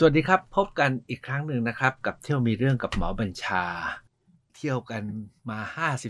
[0.00, 3.64] สวัสดีครับ พบกันอีกครั้งหนึ่งนะครับ กับเที่ยวมีเรื่องกับหมอบัญชา
[4.56, 5.02] เที่ยวกัน
[5.50, 5.58] มา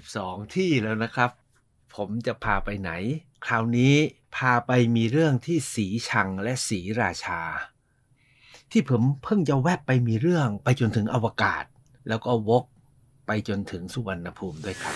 [0.00, 1.30] 52 ที่แล้วนะครับ
[1.94, 2.90] ผมจะพาไปไหน
[3.46, 3.94] คราวนี้
[4.36, 7.40] พาไปมีเรื่องที่สีชังและสีราชา
[8.70, 11.64] ที่ผมเพิ่งจะแวบไปมีเรื่องไปจนถึงอวกาศ
[12.08, 12.64] แล้วก็วก
[13.26, 14.94] ไปจนถึงสุวรรณภูมิด้วยครับ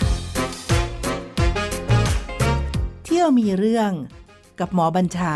[3.05, 3.91] เที่ยวมีเรื่อง
[4.59, 5.35] กับหมอบัญชา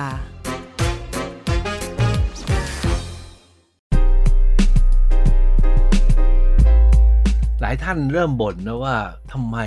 [7.67, 8.97] ายท่านเริ่มบ่นนะว่า
[9.31, 9.57] ทำไม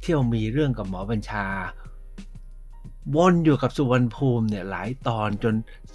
[0.00, 1.46] เที่ยวมีเรื่องกับหมอบัญชา
[3.16, 5.54] วนอยู่กับสุวรรณภูมิเนี่ยหลายตอนจน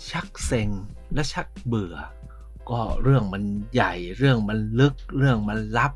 [0.10, 0.70] ชักเซ็ง
[1.14, 1.96] และชักเบื่อ
[2.70, 5.94] ก็เรื่องมันใหญ่เรื่องมันลึกเรื่องมันลับ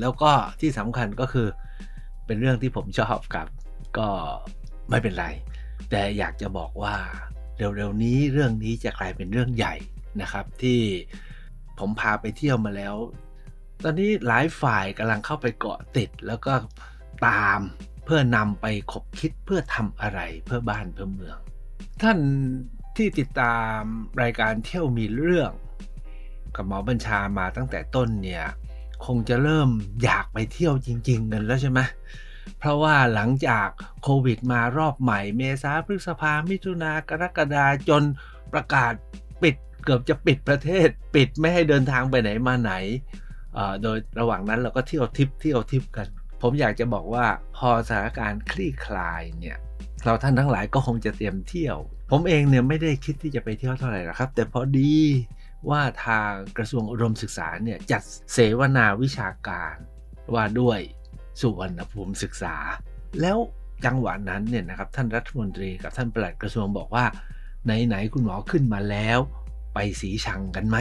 [0.00, 0.30] แล้วก็
[0.60, 1.48] ที่สำคัญก็คือ
[2.26, 3.48] เป็นเรื่องที่ผมชอบครับ
[3.98, 4.08] ก็
[4.90, 5.26] ไม่เป็นไร
[5.90, 6.96] แต่อยากจะบอกว่า
[7.56, 9.74] เร็วๆนี้เรื่องนี้จะกลายเป็นเรื่องใหญ่
[10.20, 10.80] นะครับ ที่
[11.78, 12.94] ผมพาไปเที่ยวมาแล้ว
[13.82, 16.52] ตอนนี้หลายฝ่ายกำลังเข้าไปเกาะติดแล้วก็
[17.26, 17.60] ตาม
[18.04, 21.38] เพื่อนำไปขบคิดเพื่อทำอะไรเพื่อบ้านเพื่อเมือง
[22.02, 22.18] ท่าน
[22.96, 23.80] ที่ติดตาม
[24.22, 25.52] รายการเที่ยวมีเรื่อง
[26.54, 28.44] กับหมอบัญชามาตั้งแต่ต้นเนี่ย
[29.06, 29.68] คงจะเริ่ม
[30.02, 31.80] อยากไปเที่ยวจริง ๆ กันแล้วใช่ไหม
[32.58, 33.68] เพราะว่าหลังจาก
[34.02, 38.02] โควิดมารอบใหม่ เมษาพฤษภามิถุนากรกฎาจน
[38.52, 38.92] ประกาศ
[39.42, 42.72] ปิดเกือบจะปิดประเทศ ปิดไม่ให้เดินทางไปไหนมาไหน
[43.82, 46.08] โดยระหว่างนั้นเราก็เที่ยวทิปเที่ยวทิปกัน
[46.42, 49.56] ผมอยากจะบอกว่าพอสถานการณ์คลี่คลายเนี่ย
[50.04, 51.76] เราท่านทั้งหลายก็คงจะเตรียมเที่ยว
[52.10, 54.94] ผมเองเนี่ยไม่ได้คิดที่จะไปเที่ยวเท่าไหร่หรอกครับ แต่พอดี
[55.70, 59.74] ว่าทางกระทรวงอุดมศึกษาเนี่ยจัดเสวนาวิชาการ
[60.34, 60.80] ว่าด้วย
[61.40, 62.56] สุวรรณภูมิศึกษา
[63.20, 63.38] แล้ว
[63.84, 67.04] จังหวะนั้นเนี่ยนะครับท่านรัฐมนตรีกับท่านปลัดกระทรวงบอกว่า
[67.64, 69.18] ไหนๆคุณหมอขึ้นมาแล้ว
[69.74, 70.76] ไปสีชังกันไหม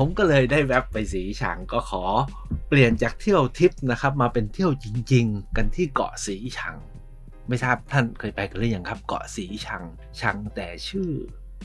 [0.00, 2.04] ผมก็เลยได้แวบไปสีฉางก็ขอ
[2.68, 6.76] เปลี่ยนจากเที่ยวทิปนะครับ มาเป็นเที่ยวจริง ๆ กันที่เกาะสีชัง
[7.48, 9.82] ไม่ทราบท่านเคยไปกันหรือยังครับ เกาะสีชัง
[10.20, 11.10] ชังแต่ชื่อ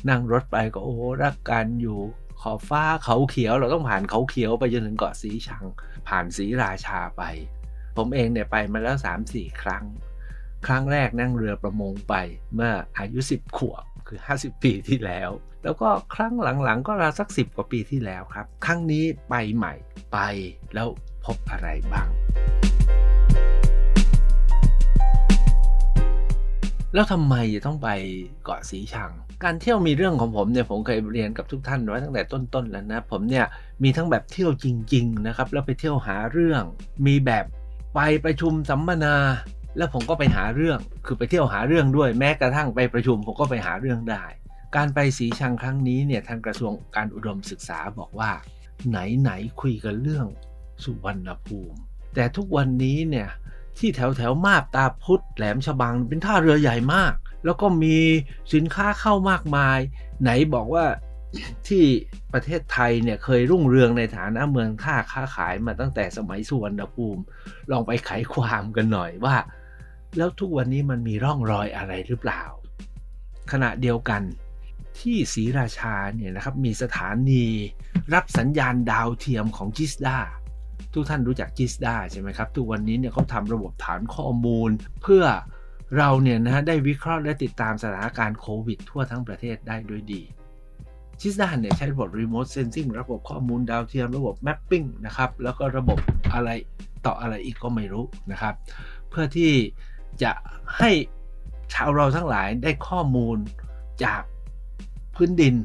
[0.09, 1.99] นั่งรถไปก็โอ้รักกันอยู่
[2.41, 5.63] ขอบฟ้าเขาเขียวเราต้องผ่านเขาเขียวไปจนถึงเกาะสีชัง
[6.07, 7.23] ผ่านสีราชาไป
[7.97, 8.97] ผมเองเนี่ยไปมาแล้ว
[9.29, 9.85] 3-4 ครั้ง
[10.65, 12.15] ครั้งแรกนั่งเรือประมงไป
[12.55, 15.29] เมื่ออายุ 10 ขวบ คือ 50 ปีที่แล้ว
[15.63, 16.33] แล้วก็ครั้ง
[16.63, 19.73] หลังๆ ก็ราวสัก 10 กว่าปีที่แล้วครับ ครั้งนี้ไปใหม่
[20.13, 20.17] ไป
[20.73, 20.87] แล้ว
[21.25, 22.07] พบอะไรบ้าง
[26.93, 27.89] แล้วทำไมจะต้องไป
[28.43, 29.11] เกาะสีชัง
[29.43, 33.45] การเที่ยวมีเรื่องของผมเนี่ยผมเคยเรียนกับทุกท่านไว้ตั้งแต่ต้นๆแล้วนะ ผมเนี่ย
[33.83, 36.63] มีทั้งแบบเที่ยวจริง ๆ นะครับ แล้วไปเที่ยวหาเรื่อง
[37.05, 37.45] มีแบบ
[37.95, 39.15] ไปประชุมสัมมนา
[39.77, 44.25] แล้วผมก็ไปหาเรื่อง คือไปเที่ยวหาเรื่องด้วย แม้กระทั่งไปประชุมผมก็ไปหาเรื่องได้
[44.75, 48.31] การไปสีชังครั้งนี้เนี่ยทางกระทรวงการอุดมศึกษาบอกว่า
[48.89, 50.27] ไหนไหนคุยกันเรื่อง
[50.83, 51.79] สุวรรณภูมิ
[52.15, 53.29] แต่ทุกวันนี้เนี่ย
[53.77, 57.13] ที่แถวแถวมาบตาพุธแหลมฉบังเป็นท่าเรือใหญ่มาก
[57.45, 57.97] แล้วก็มี
[58.53, 59.79] สินค้าเข้ามากมาย
[60.21, 60.85] ไหนบอกว่า
[61.67, 61.83] ที่
[62.33, 67.21] ประเทศไทยเนี่ยเคยรุ่งเรืองในฐานะเมืองท่าค้าขายมาตั้งแต่สมัยสุวรรณภูมิ
[67.71, 69.35] ลองไปไขความกันหน่อยว่า
[70.17, 72.41] แล้วทุกวันนี้มันมีร่องรอยอะไรหรือเปล่า
[73.51, 74.21] ขณะเดียวกัน
[74.99, 77.45] ที่ศรีราชาเนี่ยนะครับมีสถานี
[78.13, 80.17] รับสัญญาณดาวเทียมของจิสดา
[80.93, 84.69] ทุกท่านรู้จักจิสดาใช่ไหมครับ ทุกวันนี้เนี่ยเขาทำระบบฐานข้อมูล
[85.01, 85.23] เพื่อ
[85.97, 90.21] เราเนี่ยนะฮะได้วิเคราะห์และติดตามสถานการณ์โควิด ทั่วทั้งประเทศได้ด้วยดี
[91.19, 95.99] จิสดาเนี่ยใช้ระบบ Remote Sensing ระบบข้อมูลดาวเทียม ระบบ Mapping นะครับ แล้วก็ระบบ
[96.33, 96.49] อะไร
[97.05, 98.53] ต่ออะไรอีกก็ไม่รู้นะครับ
[99.09, 99.51] เพื่อที่
[100.23, 100.31] จะ
[100.77, 100.91] ให้
[101.73, 103.37] ชาวเราทั้งหลายได้ข้อมูล
[104.03, 104.21] จาก
[105.15, 105.55] พื้นดิน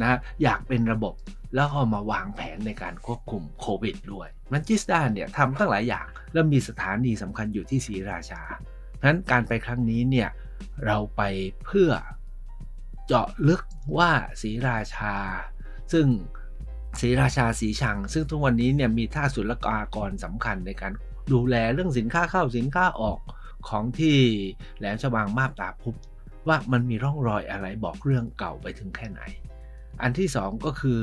[0.00, 1.14] นะอยากเป็นระบบ
[1.54, 8.42] แล้วก็มาวางแผนในการควบคุมโควิดด้วย มันจิสดาเนี่ยทำตั้งหลายอย่าง แล้วมีสถานีสำคัญอยู่ที่ศรีราชา
[9.04, 10.28] นั้นการไปครั้งนี้เนี่ย
[10.86, 11.22] เราไป
[11.64, 11.90] เพื่อ
[13.06, 13.62] เจาะลึก
[13.96, 14.10] ว่า
[14.42, 15.14] ศรีราชา
[15.92, 16.06] ซึ่ง
[17.00, 20.92] ศรีราชาสีชัง ซึ่งทุกวันนี้เนี่ยมีท่าศุลกากรสำคัญในการ
[21.32, 23.18] ดูแลเรื่องสินค้าเข้าสินค้าออก
[23.68, 24.18] ของที่
[24.78, 25.94] แหลมฉบังมาบตาพุบ
[26.48, 29.20] ว่ามันมีร่องรอยอะไรบอกเรื่องเก่าไปถึงแค่ไหน
[30.02, 30.98] อันที่สองก็คือ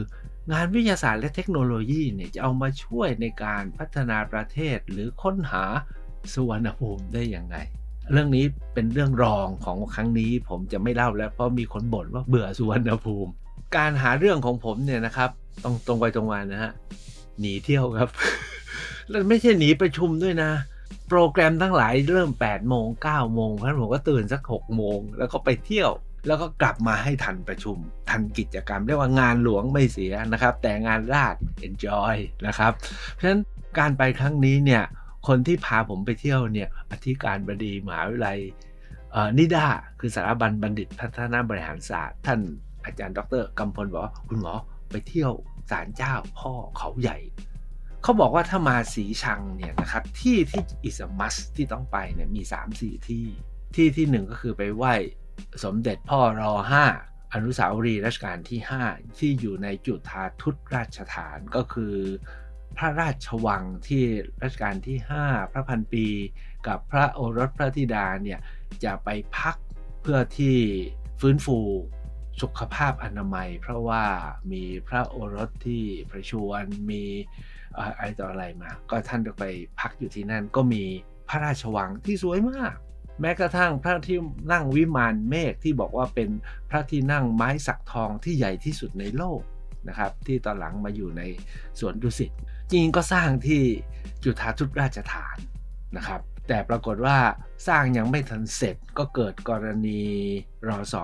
[0.52, 5.64] งานวิทยาศาสตร์และเทคโนโลยีเนี่ยจะเอามาช่วยในการพัฒนาประเทศหรือค้นหา
[6.34, 7.58] สุวรรณภูมิได้อย่างไร
[8.12, 13.32] เรื่องนี้เป็นเรื่องรองของครั้งนี้ผมจะไม่เล่าแล้วเพราะมีคนบ่นว่าเบื่อสุวรรณภูมิ
[13.78, 15.30] การหาเรื่องของผมเนี่ยนะครับ
[15.64, 16.72] ตรงตรงไปตรงมานะฮะ
[17.40, 18.10] หนีเที่ยวครับ
[19.10, 20.52] แล้วไม่ใช่หนีประชุมด้วยนะ
[21.08, 25.92] โปรแกรมทั้งหลายเริ่ม8โมง9โมงเพราะผมก็ตื่นสัก6โมงแล้วก็ไปเที่ยว
[26.28, 27.78] แล้วก็กลับมาให้ทันประชุม
[28.10, 31.36] ทันกิจกรรม เรียกว่างานหลวงไม่เสียนะครับ แต่งานราช
[31.68, 32.16] enjoy
[32.48, 32.72] นะครับ
[33.14, 33.42] เพราะฉะนั้น
[33.80, 34.84] การไปครั้งนี้เนี่ย
[35.28, 38.40] คนที่พาผมไปเที่ยวเนี่ยอธิการบดีมหาวิทยาลัย
[39.38, 39.68] นิดา
[40.00, 42.40] คือสถาบันบัณฑิตพัฒนาบริหารศาสตร์ ท่าน
[42.86, 44.54] อาจารย์ ดรกำพลบอกว่าคุณหมอ
[44.92, 45.32] ไปเที่ยว
[45.72, 47.18] ศาลเจ้าพ่อเขาใหญ่
[48.04, 52.42] เขาบอกว่าถ้ามาสีชังเนี่ยนะครับที่ที่อิสมัสที่ต้องไปเนี่ยมี
[52.76, 53.26] 3-4 ที่
[53.76, 54.94] ที่ที่หนึ่งก็คือไปไหว้
[55.64, 56.86] สมเด็จพ่อรอห้า
[57.34, 58.60] อนุสาวรีย์รัชกาลที่
[58.90, 61.96] 5 ที่อยู่ในจุฑาทุตราชฐานก็คือ
[62.78, 64.04] พระราชวังที่
[64.44, 66.08] รัชกาลที่ 5 พระพันปี
[66.68, 68.40] กับพระโอรสพระธิดาเนี่ย
[68.84, 69.56] จะไปพัก
[70.02, 70.58] เพื่อที่
[71.20, 71.60] ฟื้นฟู
[72.42, 74.04] สุขภาพอนามัย เพราะว่า
[74.52, 77.04] มีพระโอรสที่ประชวรมี
[77.82, 79.44] อะไรต่ออะไรมา ก็ท่านก็ไป
[79.80, 80.84] พักอยู่ที่นั่นก็มี
[81.30, 82.76] พระราชวังที่สวยมาก
[83.22, 84.20] แม้กระทั่งพระที่
[84.52, 86.30] นั่งวิมานเมฆที่บอกว่าเป็น
[86.70, 89.42] พระที่นั่งไม้สักทองที่ใหญ่ที่สุดในโลก
[89.88, 91.22] นะครับที่ตอนหลังมาอยู่ใน
[91.80, 92.32] สวนดุสิต
[92.72, 93.62] จริงก็สร้างที่
[94.24, 95.38] จุฑาทุตราชฐาน
[95.98, 97.18] นะครับแต่ปรากฏว่า
[97.68, 100.02] สร้างยังไม่ทันเสร็จก็เกิดกรณี
[100.68, 101.04] รอสอ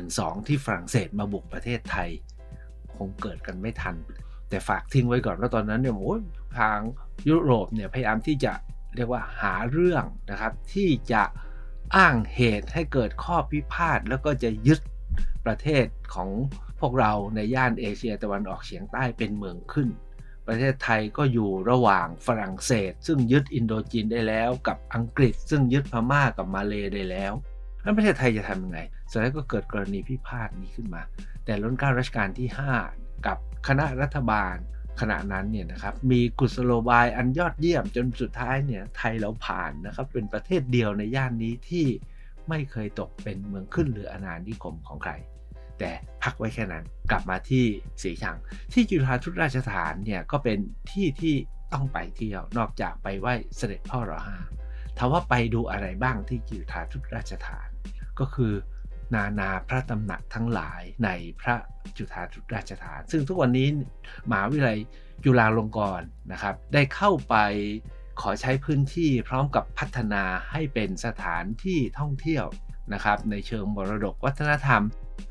[0.00, 2.10] 112 ที่ฝรั่งเศสมาบุกประเทศไทย
[2.96, 3.96] คงเกิดกันไม่ทัน
[4.48, 6.16] แต่ฝากทิ้งไว้ก่อนว่าตอนนั้นเนี่ยโอ้
[6.58, 6.78] ทาง
[7.28, 8.52] ยุโรปเนี่ยพยายามที่จะ
[8.96, 11.22] เรียกว่าหาเรื่องนะครับ ที่จะ
[11.96, 14.80] อ้างเหตุให้เกิดข้อพิพาทแล้วก็จะยึด
[15.46, 16.30] ประเทศของ
[16.80, 19.88] พวกเราในย่านเอเชียตะวันออกเฉียงใต้เป็นเมืองขึ้น
[20.46, 27.32] ประเทศไทยก็อยู่ระหว่างฝรั่งเศส ซึ่งยึดอินโดจีนได้แล้ว กับอังกฤษ ซึ่งยึดพม่ากับมาเลได้แล้ว
[27.82, 28.78] นั้นประเทศไทยจะทำยังไง
[29.10, 31.02] สุดท้ายก็เกิดกรณีพิพาทนี้ขึ้นมา
[31.44, 32.48] แต่ล้นก้ารัชกาลที่
[32.88, 34.56] 5 กับ คณะรัฐบาล
[35.00, 41.86] ขณะนั้นเนี่ยนะครับมีกุศโลบายอันยอดเยี่ยมจนสุดท้ายเนี่ยไทยเราผ่านนะครับเป็นประเทศเดียวในย่านนี้ที่
[42.48, 45.12] ไม่เคยตกเป็นเมืองขึ้นหรืออาณานิคมของใคร
[45.78, 45.92] แต่
[46.22, 47.64] พักไว้แค่นั้นกลับมาที่
[48.02, 48.36] สีชัง
[48.72, 50.58] ที่จุฬาทุตราชฐานเนี่ยก็เป็น
[50.90, 51.34] ที่ที่
[51.72, 54.38] ต้องไปเที่ยวนอกจากไปไหว้เสด็จพ่อรอห้า
[54.98, 57.68] ถามว่าไปดูอะไรบ้างที่จุฬาทุตราชฐาน
[58.18, 58.52] ก็คือ
[59.14, 61.10] นานาพระตำหนักทั้งหลายใน
[61.40, 61.54] พระ
[61.96, 62.22] จุฬา
[62.54, 63.68] ราชฐาน ซึ่งทุกวันนี้
[64.30, 64.78] มหาวิทยาลัย
[65.24, 67.36] จุฬาลงกรณ์นะครับ ได้เข้าไป
[68.20, 72.46] ขอใช้พื้นที่พร้อมกับพัฒนาให้เป็นสถานที่ท่องเที่ยว
[72.92, 74.82] นะครับในเชิงมรดกวัฒนธรรม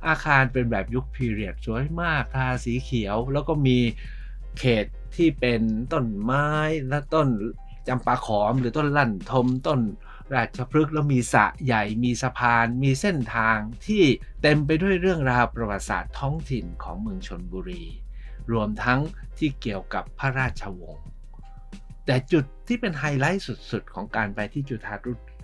[0.08, 3.78] อาคารเป็นแบบยุคพีเรียดสวยมากทาสีเขียว แล้วก็มี
[4.60, 4.86] เขต
[5.16, 5.62] ที่เป็น
[5.94, 6.48] ต้นไม้
[6.90, 7.28] และต้น
[7.88, 9.80] จำปาขอมหรือต้นลั่นทมต้น
[10.34, 13.58] ราชพฤกษ์แล้วมีสระใหญ่มีสะพาน มีเส้นทาง
[13.88, 14.04] ที่
[14.42, 17.84] เต็มไปด้วยเรื่องราวประวัติศาสตร์ท้องถิ่นของเมืองชนบุรี
[18.52, 19.00] รวมทั้ง
[19.38, 21.08] ที่เกี่ยวกับพระราชวงศ์
[22.06, 24.94] แต่จุดที่เป็นไฮไลท์สุดๆ ของการไปที่จุฬา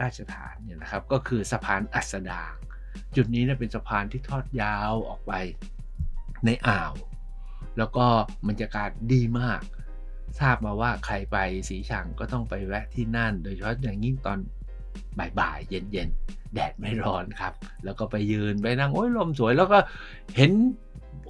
[0.02, 2.54] ราชฐานเนี่ยนะครับ ก็คือสะพานอัสดาง
[3.16, 5.34] จุดนี้เนี่ยเป็นสะพานที่ทอดยาวออกไป
[6.46, 6.94] ในอ่าว
[7.78, 8.06] แล้วก็
[8.48, 9.62] บรรยากาศดีมาก
[10.40, 11.38] ทราบมาว่าใครไป
[11.70, 14.40] สีชังก็ต้องไปแวะที่นั่น โดยเฉพาะอย่างยิ่งตอน
[15.40, 17.54] บ่ายๆเย็นๆ แดดไม่ร้อนครับ
[17.84, 19.80] แล้วก็ไปยืนไปนั่งโอ้ยลมสวยแล้วก็
[20.38, 20.52] เห็น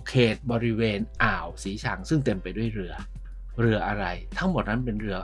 [0.10, 2.94] เขตบริเวณอ่าวสีชังซึ่งเต็มไปด้วยเรือ
[3.60, 4.06] เรืออะไร
[4.38, 5.18] ทั้งหมดนั้นเป็นเรือ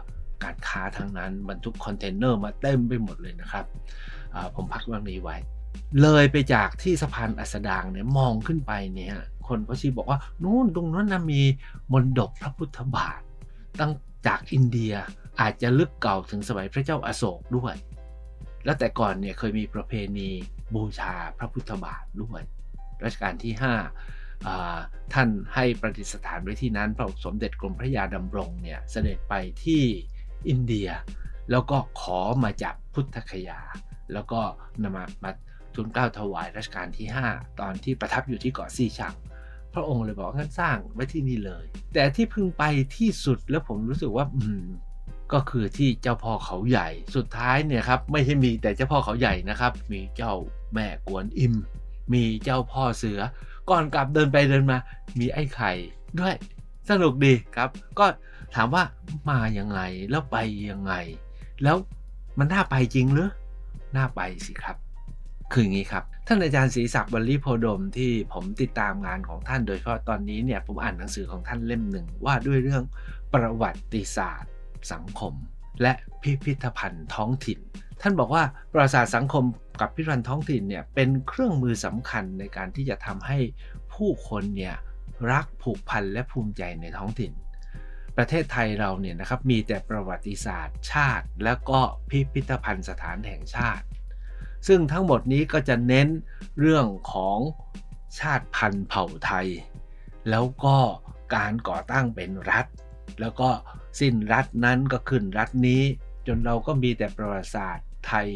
[0.43, 3.65] การค้าทั้งนั้นบรรทุกคอนเทนเนอร์มาเต็มไปหมดเลยนะครับ
[4.55, 5.37] ผมพักวันนี้ไว้
[6.01, 9.15] เลยไปจากที่สะพานอัสดางเนี่ยมองขึ้นไปเนี่ย
[9.47, 11.41] คนเขาชี้บอกว่านู่นตรงนั้นนะมี
[11.91, 13.19] มนดบพระพุทธบาท
[13.79, 13.91] ตั้ง
[14.27, 14.93] จากอินเดีย
[15.41, 17.75] อาจจะลึกเก่าถึงสมัยพระเจ้าอาโศกด้วย
[18.65, 20.29] แล้วแต่ก่อนเนี่ยเคยมีประเพณี
[20.75, 22.41] บูชาพระพุทธบาทด้วย
[23.03, 23.53] รัชกาลที่
[24.13, 29.33] 5 ท่านให้ประดิษฐานไว้ที่นั้น พระสมเด็จกรมพระยาดำรงเนี่ยเสด็จไป
[29.63, 29.83] ที่
[30.47, 30.89] อินเดีย
[31.51, 33.59] แล้วก็ขอมาจากพุทธคยา
[34.13, 34.41] แล้วก็
[34.83, 35.31] นำมามา
[35.75, 39.15] ทูลเกล้าถวายรัชกาลที่ 5 ตอนที่ประทับอยู่ที่เกาะซีชัง
[39.73, 42.63] พระองค์เลยบอกงั้นสร้างไว้ที่นี่เลย แต่ที่พึงไป
[42.97, 44.65] ที่สุดแล้วผมรู้สึกว่าอืม
[45.33, 50.33] ก็คือที่เจ้าพ่อเขาใหญ่ สุดท้ายเนี่ยครับไม่ใช่มีแต่เจ้าพ่อเขาใหญ่นะครับ มีเจ้า
[50.73, 51.53] แม่กวนอิม
[52.13, 53.19] มีเจ้าพ่อเสือ
[53.69, 54.77] ก่อนกลับเดินไปเดินมา
[55.19, 55.71] มีไอ้ไข่
[56.19, 56.35] ด้วย
[56.89, 57.69] สนุกดีครับ
[57.99, 58.05] ก็
[58.55, 58.83] ถามว่า
[59.29, 59.79] มายังไง
[60.09, 60.37] แล้วไป
[60.69, 60.93] ยังไง
[61.63, 61.77] แล้ว
[62.37, 63.29] มันน่าไปจริงหรือ
[63.95, 64.77] น่าไปสิครับ
[65.51, 72.83] คืออย่างนี้ครับ ท่านอาจารย์ศรีศักดิ์บรรลีโพดมที่ผมติดตามงานของท่านโดยเฉพาะตอนนี้เนี่ยผมอ่านหนังสือของท่านเล่มหนึ่งว่าด้วยเรื่อง
[73.33, 74.51] ประวัติศาสตร์
[74.93, 75.33] สังคม
[75.81, 77.59] และพิพิธภัณฑ์ท้องถิ่น
[78.01, 79.43] ท่านบอกว่าประวัติศาสตร์สังคม
[79.81, 83.39] กับพิพิธภัณฑ์ท้องถิ่นเนี่ยเป็นเครื่องมือสำคัญในการที่จะทำให้
[83.93, 84.75] ผู้คนเนี่ย
[85.31, 87.31] รักผูกพันและภูมิใจในท้องถิ่น
[88.17, 91.79] ประเทศไทยเราเนี่ยนะครับมีแต่ประวัติศาสตร์ชาติ แล้วก็
[92.09, 93.85] พิพิธภัณฑ์สถานแห่งชาติ
[94.67, 96.07] ซึ่งทั้งหมดนี้ก็จะเน้น
[96.59, 97.39] เรื่องของ
[98.19, 99.47] ชาติพันธุ์เผ่าไทย
[100.29, 100.77] แล้วก็
[101.35, 102.65] การก่อตั้งเป็นรัฐ
[103.21, 103.49] แล้วก็
[103.99, 105.83] สิ้นรัฐนั้นก็ขึ้นรัฐนี้
[106.27, 108.27] จนเราก็มีแต่ประวัติศาสตร์ไทย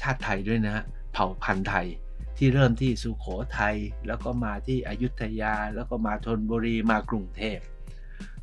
[0.00, 0.76] ชาติไทยด้วยนะ
[1.12, 1.88] เผ่าพันธุ์ไทย
[2.36, 3.26] ที่เริ่มที่สุโข
[3.58, 3.76] ทัย
[4.06, 7.58] แล้วก็มาที่อยุธยา แล้วก็มาธนบุรีมากรุงเทพ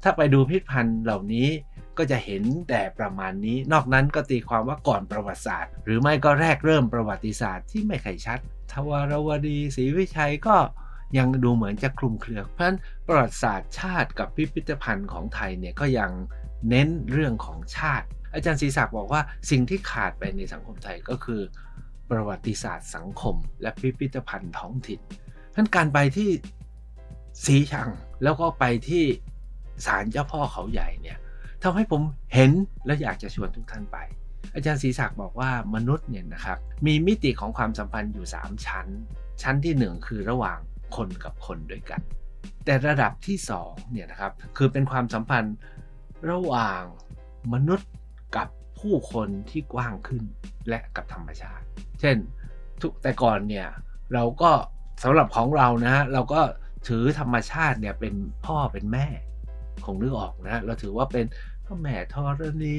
[0.03, 1.49] ถ้าไปดูพิพิธภัณฑ์เหล่านี้
[1.97, 8.39] ก็จะเห็นแต่ประมาณนี้ นอกนั้นก็ตีความว่าก่อนประวัติศาสตร์ หรือไม่ก็แรกเริ่มประวัติศาสตร์ที่ไม่ไขชัด
[8.71, 10.57] ทวารวดีศรีวิชัยก็
[11.17, 16.11] ยังดูเหมือนจะคลุมเครือ เพราะฉะนั้นประวัติศาสตร์ชาติกับพิพิธภัณฑ์ของไทยเนี่ยก็ยัง
[16.69, 21.41] เน้นเรื่องของชาติ อาจารย์ศรีศักดิ์บอกว่าสิ่งที่ขาดไปในสังคมไทยก็คือ
[22.09, 24.99] ประวัติศาสตร์สังคม และพิพิธภัณฑ์ท้องถิ่น
[25.55, 26.29] ท่านการไปที่
[27.45, 27.89] สีชัง
[28.23, 29.03] แล้วก็ไปที่
[29.85, 31.17] ศาลเจ้าพ่อเขาใหญ่เนี่ย
[31.63, 32.01] ทำให้ผม
[32.33, 32.51] เห็น
[32.85, 33.97] และอยากจะชวนทุกท่านไป
[34.55, 38.87] อาจารย์ศรีศักดิ์บอกว่ามนุษย์เนี่ยนะครับมีมิติของความสัมพันธ์อยู่ 3 ชั้น
[39.41, 40.59] ชั้นที่ 1 คือระหว่าง
[40.95, 42.01] คนกับคนด้วยกัน
[42.65, 45.55] แต่ระดับที่2เนี่ยนะครับคือเป็นความสัมพันธ์
[46.29, 46.81] ระหว่าง
[47.53, 47.89] มนุษย์
[48.35, 48.47] กับ
[48.79, 50.23] ผู้คนที่กว้างขึ้น
[50.67, 51.65] และกับธรรมชาติ
[51.99, 52.17] เช่น
[53.01, 53.67] แต่ก่อนเนี่ย
[54.13, 54.51] เราก็
[55.03, 56.41] สำหรับของเรานะฮะเราก็
[56.87, 58.13] ถือธรรมชาติเนี่ยเป็น
[58.45, 59.07] พ่อเป็นแม่
[59.85, 61.25] คงนึกออกนะเราถือว่าเป็น
[61.65, 62.77] พระแม่ธรณี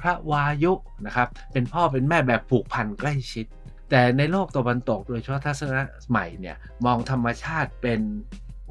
[0.00, 0.72] พระวายุ
[1.06, 3.46] นะครับเป็นพ่อเป็นแม่แบบผูกพันใกล้ชิด
[3.90, 8.00] แต่ในโลกตะวันตกโดยเฉพาะทัศนะใหม่เนี่ยมองธรรมชาติเป็น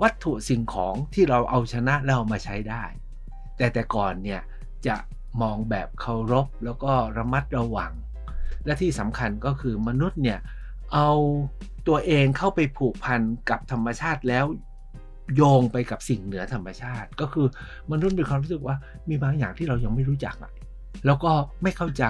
[0.01, 2.83] วัตถุสิ่งของที่เราเอาชนะแล้วมาใช้ได้
[3.57, 4.41] แต่แต่ก่อนเนี่ย
[4.87, 4.95] จะ
[5.41, 7.91] มองแบบเคารพแล้วก็ระมัดระวัง
[8.65, 10.39] และที่สำคัญก็คือมนุษย์เนี่ย
[10.93, 11.09] เอา
[11.87, 14.45] ตัวเองเข้าไปผูกพันกับธรรมชาติแล้ว
[15.35, 17.47] โยงไปกับสิ่งเหนือธรรมชาติ ก็คือ
[17.91, 18.75] มนุษย์มีความรู้สึกว่า
[19.09, 20.51] มีบางอย่างที่เรายังไม่รู้จักอะ
[21.05, 21.31] แล้วก็
[21.63, 22.05] ไม่เข้าใจ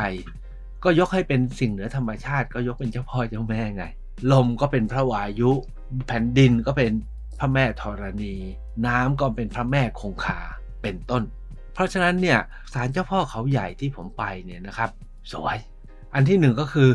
[0.84, 3.84] ก็ยกให้เป็นสิ่งเหนือธรรมชาติ ก็ยกเป็นเจ้าพ่อเจ้าแม่ไง
[4.32, 5.52] ลมก็เป็นพระวายุ
[6.08, 6.92] แผ่นดินก็เป็น
[7.40, 8.34] พระแม่ธรณี
[8.88, 10.40] น้ำก็เป็นพระแม่คงคา
[10.82, 11.24] เป็นต้น
[11.74, 12.40] เพราะฉะนั้นเนี่ย
[12.74, 14.90] ศาลเจ้าพ่อเขาใหญ่ที่ผมไปเนี่ยนะครับ
[15.32, 15.58] สวย
[16.14, 16.90] อันที่หนึ่งก็คือ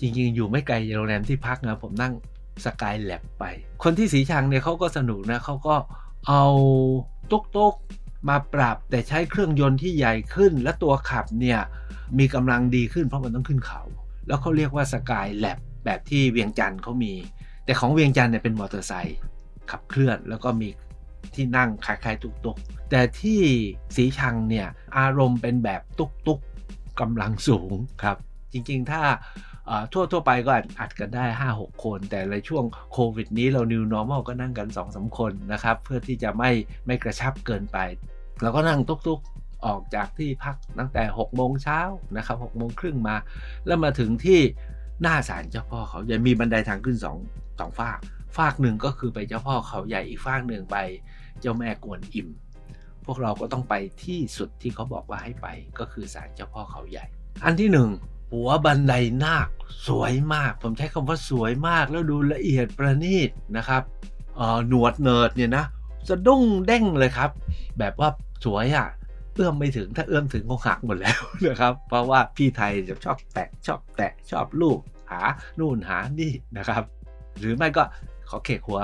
[0.00, 2.12] จริงๆ อยู่ไม่ไกลโรงแรมที่พักนะผมนั่ง
[2.64, 3.44] สกายแลบไป
[3.82, 5.74] คนที่สีชังเนี่ยเขาก็สนุกนะเขาก็
[6.28, 6.44] เอา
[7.30, 7.74] ตุกตุก
[8.28, 11.60] มาปรับแต่ใช้เครื่องยนต์ที่ใหญ่ขึ้น และตัวขับเนี่ย
[12.18, 13.82] มีกำลังดีขึ้นเพราะมันต้องขึ้นเขา
[14.26, 17.14] แล้วเขาเรียกว่าสกายแลบแบบที่เวียงจันทร์เขามี
[17.64, 19.18] แต่ของเวียงจันทร์เนี่ยเป็นมอเตอร์ไซค์
[19.70, 20.68] ขับเคลื่อนแล้วก็มี
[21.34, 22.56] ที่นั่งคล้ายๆตุกตุก
[22.90, 23.40] แต่ที่
[23.96, 24.66] สีชังเนี่ย
[24.98, 26.40] อารมณ์เป็นแบบตุกตุก
[27.00, 28.16] กำลังสูงครับ
[28.52, 29.02] จริงๆถ้า
[29.92, 30.50] ทั่วทั่วไปก็
[30.80, 36.50] อัดกันได้ 5-6 คน แต่ในช่วงโควิดนี้เรา New Normal ก็นั่งกัน 2-3 คนนะครับ เพื่อที่จะไม่
[36.86, 37.78] ไม่กระชับเกินไป
[38.42, 41.80] เราก็นั่งตุกๆ ออกจากที่พักตั้งแต่ 6 โมงเช้า
[42.16, 43.16] นะครับ6โมงครึ่งมา
[43.66, 44.40] แล้วมาถึงที่
[45.02, 47.98] หน้าศาลเจ้าพ่อเขาใหญ่มีบันไดทางขึ้น2 2ฝาก
[48.36, 50.76] ฝากหนึ่งก็คือไปเจ้าพ่อเขาใหญ่อีกฝากหนึ่งไป
[51.40, 52.28] เจ้าแม่กวนอิม
[53.04, 55.46] พวกเราก็ต้องไปที่สุดที่เขาบอกว่าให้ไป
[55.78, 57.06] ก็คือศาลเจ้าพ่อเขาใหญ่
[57.44, 57.88] อันที่หนึ่ง
[58.32, 59.48] หัวบันไดนาค
[59.88, 63.82] สวยมาก ผมใช้คำว่าสวยมากแล้วดูละเอียดประณีตนะครับ
[64.68, 65.64] หนวดเนิร์ดเนี่ยนะ
[66.08, 67.30] สะดุ้งเด้งเลยครับ
[67.78, 68.08] แบบว่า
[68.44, 68.86] สวยอะ่ะ
[69.34, 74.78] เอื้อมไม่ถึงถ้าเอื้อมถึงก็หักหมดแล้วนะครับ เพราะว่าพี่ไทยจะชอบแตะชอบแตะชอบลูก
[75.10, 75.20] หา
[75.58, 76.82] นู่นหานี่นะครับ
[77.38, 77.82] หรือไม่ก็
[78.30, 78.80] ขอเขกหัว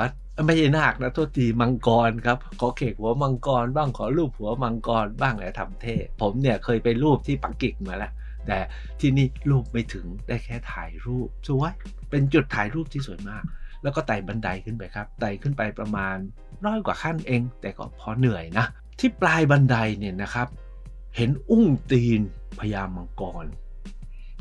[0.47, 8.12] ไม่ใช่นาคนะโทษทีมังกรครับขอเขกหัวมังกรบ้างขอรูปหัวมังกรบ้างอะไรทำเท่ผมเนี่ยเคยไปรูปที่ปักกิ่งมาแล้ว
[8.49, 8.59] แต่
[9.00, 11.75] ที่นี่รูปไม่ถึงได้แค่ถ่ายรูปสวย
[12.11, 13.45] เป็นจุดถ่ายรูปที่สวยมาก
[13.83, 16.17] แล้วก็ไต่บันไดขึ้นไปครับ ไต่ขึ้นไปประมาณ
[16.64, 18.67] ร้อยกว่าขั้นเอง แต่ก็พอเหนื่อยนะ
[18.99, 20.49] ที่ปลายบันไดเนี่ยนะครับ
[21.17, 22.21] เห็นอุ้งตีน
[22.59, 23.47] พญามังกร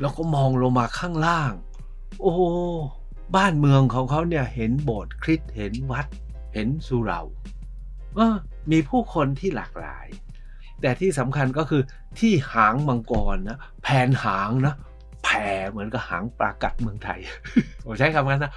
[0.00, 1.52] แล้วก็มองลงมาข้างล่าง
[2.20, 2.34] โอ้
[3.36, 6.06] บ้านเมืองของเขาเนี่ยเห็นโบสถ์คริสต์เห็นวัด
[6.54, 7.22] เห็นสุเหร่า
[8.70, 10.06] มีผู้คนที่หลากหลาย
[10.82, 11.82] แต่ที่สำคัญก็คือ
[12.18, 14.74] ที่หางมังกรนะแผ่นหางนะ
[15.24, 17.20] แผ่เหมือนกับหางปลากัดเมืองไทย
[17.84, 18.52] ผมใช้คำนั้นนะ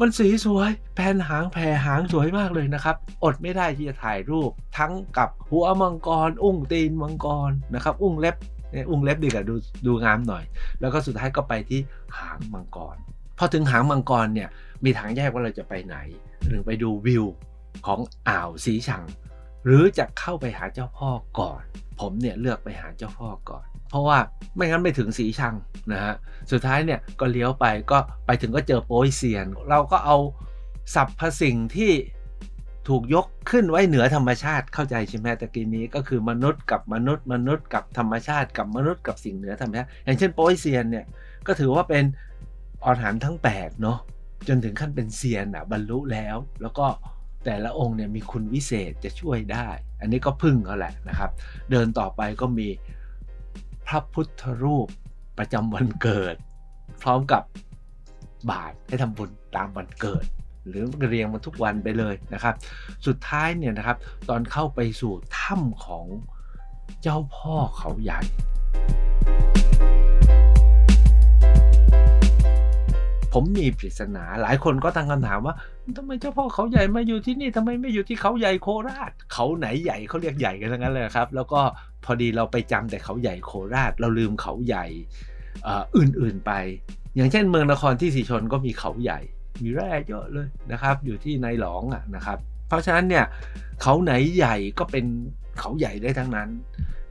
[0.00, 8.36] มันสีสวย แผ่นหางแผ่หางสวยมากเลยนะครับ อดไม่ได้ที่จะถ่ายรูป ทั้งกับหัวมังกร อุ้งตีนมังกรนะครับ อุ้งเล็บ
[8.90, 9.54] อุ้งเล็บดีกว่าดู
[9.86, 10.44] ดูงามหน่อย
[10.80, 11.80] แล้วก็สุดท้ายก็ไปที่
[12.18, 12.96] หางมังกร
[13.38, 14.48] พอถึงหางมังกรเนี่ย
[14.84, 15.96] มีทางแยกว่าเราจะไปไหน
[16.46, 17.24] หรือไปดูวิว
[17.86, 19.02] ของอ่าวสีชัง
[19.64, 21.62] หรือจะเข้าไปหาเจ้าพ่อก่อน
[22.00, 24.18] ผมเนี่ยเลือกไปหาเจ้าพ่อก่อน เพราะว่า
[24.56, 25.54] ไม่งั้นไม่ถึงสีชัง
[25.92, 26.14] นะฮะ
[26.50, 30.16] สุดท้ายเนี่ยก็เลี้ยวไปก็ไปถึงก็เจอโป้ยเซียน เราก็เอา
[30.94, 31.92] สรรพสิ่งที่
[32.88, 41.04] ถูกยกขึ้นไว้เหนือธรรมชาติเข้าใจใช่ไหมตะกี้นี้ก็คือมนุษย์กับมนุษย์มนุษย์กับธรรมชาติกับมนุษย์กับสิ่งเหนือธรรมชาติ อย่างเช่นโป้ยเซียนเนี่ย
[41.46, 42.04] ก็ถือว่าเป็น
[42.84, 43.98] อรหันต์ทั้ง8เนาะ
[44.48, 46.86] จนถึงขั้นเป็นเซียนอะบรรลุแล้วแล้วก็
[47.44, 49.68] แต่ละองค์เนี่ยมีคุณวิเศษจะช่วยได้
[50.00, 51.30] อันนี้ก็พึ่งเขาแหละนะครับ
[51.70, 52.68] เดินต่อไปก็มี
[53.86, 54.88] พระพุทธรูป
[55.38, 56.36] ประจำวันเกิด
[57.02, 57.42] พร้อมกับ
[58.50, 60.24] บาทให้ทำบุญตามวันเกิด
[60.68, 62.54] หรือเรียงมาทุกวันไปเลยนะครับ
[63.06, 63.96] สุดท้ายเนี่ยนะครับ
[64.28, 66.06] ตอนเข้าไปสู่ถ้ำของ
[67.02, 68.20] เจ้าพ่อเขาใหญ่
[73.34, 75.54] ผมมีปริศนา หลายคนก็ตั้งคำถามว่า
[75.96, 81.60] ทำไมเจ้าพ่อเขาใหญ่มาอยู่ที่นี่ทำไมไม่อยู่ที่เขาใหญ่โคราช เขาไหนใหญ่เขาเรียกใหญ่กันทั้งนั้นเลยครับ แล้วก็
[82.04, 84.86] พอดีเราไปจำแต่เขาใหญ่โคราช เราลืมเขาใหญ่
[85.96, 86.52] อื่นๆไป
[87.16, 89.20] อย่างเช่นเมืองนครที่สีชนก็มีเขาใหญ่
[89.62, 92.38] มีแร่เยอะเลยนะครับ อยู่ที่ในหลองอะนะครับ
[92.68, 93.24] เพราะฉะนั้นเนี่ย
[93.82, 95.04] เขาไหนใหญ่ก็เป็น
[95.58, 96.48] เขาใหญ่ได้ทั้งนั้น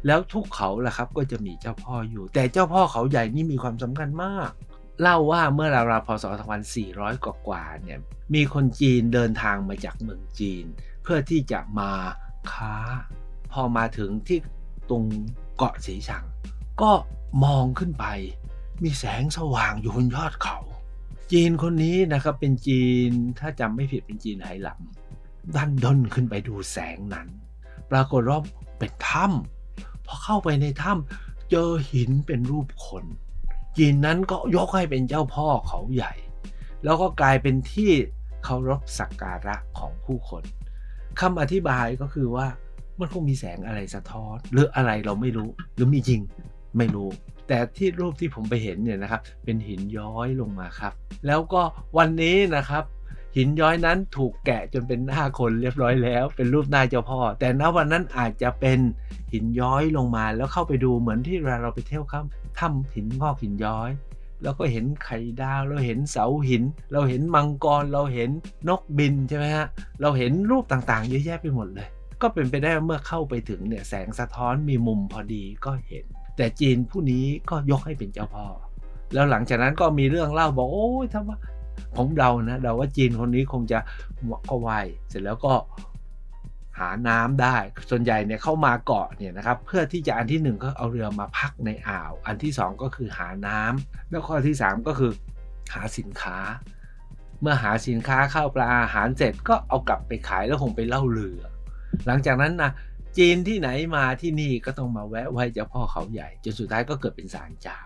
[0.08, 4.52] แล้วทุกเขาล่ะครับก็จะมีเจ้าพ่ออยู่ แต่เจ้าพ่อเขาใหญ่นี่มีความสำคัญมาก
[5.02, 6.26] เล่าว่าเมื่อราวๆพศ
[6.74, 8.00] 2400 กว่าๆเนี่ย
[8.34, 10.66] มีคนจีนเดินทางมาจากเมืองจีน
[11.04, 11.92] เพื่อที่จะมา
[12.52, 12.76] ค้า
[13.52, 14.40] พอมาถึงที่
[14.90, 15.04] ตรง
[15.58, 16.24] เกาะสีชัง
[16.82, 16.92] ก็
[17.44, 18.06] มองขึ้นไป
[18.84, 20.58] มีแสงสว่างอยู่บนยอดเขา
[21.32, 23.10] จีนคนนี้นะครับเป็นจีน
[23.40, 27.28] ถ้าจำไม่ผิดเป็นจีนไหหลำดันด้นขึ้นไปดูแสงนั้น
[27.92, 28.40] ปรากฏว่า
[28.78, 33.06] เป็นถ้ำพอเข้าไปในถ้ำเจอหินเป็นรูปคน
[33.78, 36.14] จีนนั้นก็ยกให้เป็นเจ้าพ่อเขาใหญ่
[36.84, 37.92] แล้วก็กลายเป็นที่
[38.44, 40.44] เคารพสักการะของผู้คน
[41.20, 42.48] คำอธิบายก็คือว่า
[43.00, 46.22] มันคงมีแสงอะไรสะท้อน หรืออะไรเราไม่รู้หรือมีจริง
[46.78, 47.10] ไม่รู้
[47.48, 50.94] แต่ที่รูปที่ผมไปเห็นเนี่ยนะครับ เป็นหินย้อยลงมาครับ
[51.28, 51.62] แล้วก็
[51.98, 52.84] วันนี้นะครับ
[53.38, 58.80] หินย้อยนั้นถูกแกะจนเป็นหน้าคนเรียบร้อยแล้ว เป็นรูปหน้าเจ้าพ่อ แต่ณวันนั้นอาจจะเป็น
[59.34, 62.26] หินย้อยลงมาแล้วเข้าไปดูเหมือนที่เราเราไปเที่ยวครับ
[62.60, 63.92] ถ้ำหินงอกหินย้อย
[64.44, 68.30] แล้วก็เห็นไข่ดาวเราเห็นเสาหิน เราเห็นมังกรเราเห็น
[68.70, 69.68] นกบินใช่ไหมฮะ
[70.02, 71.88] เราเห็นรูปต่างๆ เยอะแยะไปหมดเลย
[72.22, 76.06] ก็เป็นไปได้เมื่อเข้าไปถึงเนี่ยแสงสะท้อนมีมุมพอดีก็เห็น
[76.38, 78.46] แต่จีนผู้นี้ก็ยกให้เป็นเจ้าพ่อ
[79.14, 81.32] แล้วหลังจากนั้นก็มีเรื่องเล่าบอกโอ้ยทำไม
[81.96, 83.80] ผมเดานะเดาว่าจีนคนนี้คงจะ
[84.50, 84.70] ก็ไหว
[85.10, 85.54] เสร็จแล้วก็
[86.80, 87.58] หาน้ำได้
[87.90, 95.12] ส่วนใหญ่เนี่ยเข้ามาเกาะเนี่ยนะครับเพื่อที่จะอันที่หนึ่งก็เอาเรือมาพักในอ่าว อันที่สองก็คือหาน้ำแล้วข้อที่สามก็คือ
[95.74, 96.38] หาสินค้า
[97.42, 101.42] เมื่อหาสินค้าเข้าปลาอาหารเสร็จก็เอากลับไปขายแล้วคงไปเล่าเรือ
[102.06, 102.72] หลังจากนั้นนะ
[103.18, 107.80] จีนที่ไหนมาที่นี่ก็ต้องมาแวะไหว้เจ้าพ่อเขาใหญ่จนสุดท้ายก็เกิดเป็นศาลเจ้า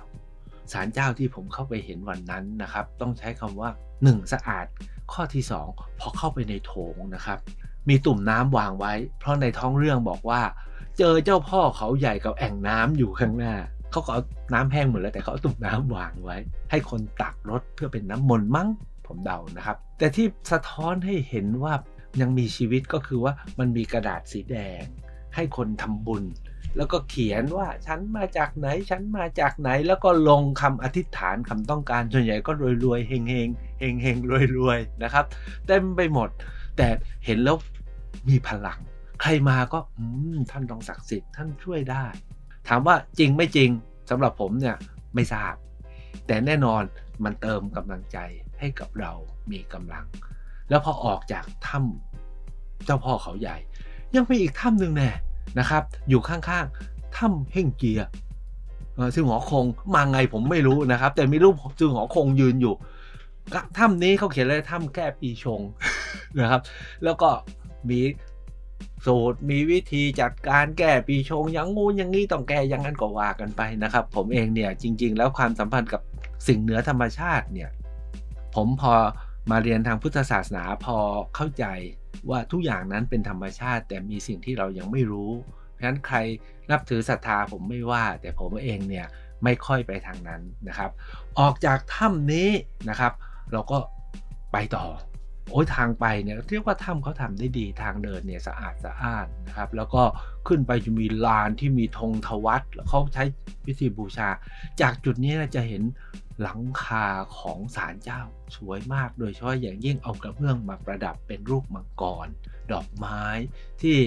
[0.72, 3.70] ศาลเจ้าที่ผมเข้าไปเห็นวันนั้นนะครับ ต้องใช้คำว่า
[4.02, 4.66] 1 สะอาด
[5.14, 7.40] ข้อที่ 2 พอเข้าไปในโถงนะครับ
[7.90, 10.42] มีตุ่มน้ำวางไว้ เพราะในท้องเรื่องบอกว่า
[10.98, 13.56] เจอเจ้าพ่อเขาใหญ่กับแอ่งน้ำอยู่ข้างหน้า
[13.92, 14.22] เขาก็เอา
[14.54, 16.38] น้ำแห้งหมดแล้วแต่เขาเอาตุ่มน้ำวางไว้
[16.72, 18.70] ให้คนตักรถเพื่อเป็นน้ำมนต์มั้ง
[19.06, 21.74] ผมเดานะครับ แต่ที่สะท้อนให้เห็นว่า
[22.22, 24.82] ยังมีชีวิตก็คือว่ามันมีกระดาษสีแดง
[25.36, 26.24] ให้คนทำบุญ
[26.78, 35.26] แล้วก็เขียนว่าฉันมาจากไหนฉันมาจากไหนแล้วก็ลงคำอธิษฐานคำต้องการส่วนใหญ่ก็รวยรวยเฮงเฮงเฮงเฮงรวยรวยนะครับ
[35.68, 36.30] เต็มไปหมด
[36.78, 36.88] แต่
[37.26, 37.58] เห็นแล้ว
[38.30, 38.80] มีพลัง
[39.22, 39.80] ใครมาก็
[40.52, 42.06] ท่านต้องศักดิ์สิทธิ์ท่านช่วยได้
[42.68, 43.70] ถามว่าจริงไม่จริง
[44.10, 44.76] สำหรับผมเนี่ย
[45.16, 45.56] ไม่ทราบ
[46.28, 46.84] แต่แน่นอน
[47.24, 48.18] มันเติมกำลังใจ
[48.60, 49.12] ให้กับเรา
[49.52, 50.06] มีกำลัง
[50.70, 53.58] แล้วพอออกจากถ้ำเจ้าพ่อเขาใหญ่
[54.16, 55.10] ยังมีอีกถ้ำหนึ่งแน่
[55.60, 58.02] นะครับ อยู่ข้างๆถ้ำเฮ่งเกีย
[59.16, 62.74] ซึ่งหอคงมาไงผมไม่รู้นะครับ แต่มีรูปซึ่งหอคงยืนอยู่
[63.78, 65.62] ถ้ำนี้เขาเขียนเลยถ้ำแก้ปีชง
[66.40, 66.62] นะครับ
[67.04, 67.30] แล้วก็
[67.92, 68.02] มี
[69.06, 76.02] สูตรมีวิธีจัดการแก้ปีชงอย่างงูอย่างนี้ต้องแก้อย่างนั้นก็ว่ากันไปนะครับ ผมเองเนี่ยจริง ๆ แล้วความสัมพันธ์กับ
[76.48, 77.70] สิ่งเหนือธรรมชาติเนี่ย
[78.56, 78.94] ผมพอ
[79.52, 80.98] มาเรียนทางพุทธศาสนาพอ
[81.36, 81.66] เข้าใจ
[82.30, 85.32] ว่าทุกอย่างนั้นเป็นธรรมชาติ แต่มีสิ่งที่เรายังไม่รู้
[85.72, 86.18] เพราะฉะนั้นใคร
[86.70, 89.08] นับถือศรัทธาผมไม่ว่า แต่ผมเองเนี่ย
[89.44, 90.92] ไม่ค่อยไปทางนั้นนะครับ
[91.40, 92.50] ออกจากถ้ำนี้
[92.90, 93.14] นะครับ
[93.52, 93.78] เราก็
[94.54, 94.86] ไปต่อ
[95.52, 100.04] โอ้ยทางไปเนี่ยเรียกว่าถ้ำเขาทำได้ดีทางเดินเนี่ยสะอาดสะอ้านนะครับแล้วก็
[100.48, 103.24] ขึ้นไปจะมีลานที่มีธงทวัตเขาใช้
[103.66, 104.30] พิธีบูชา
[104.82, 105.84] จากจุดนี้จะเห็น
[106.42, 107.06] หลังคา
[107.38, 108.22] ของศาลเจ้า
[108.56, 112.28] สวยมาก โดยเฉพาะอย่างยิ่งเอากระเบื้องมาประดับเป็นรูปมังกร
[112.72, 113.24] ดอกไม้
[113.82, 113.98] ที่